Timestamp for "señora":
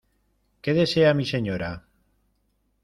1.27-1.85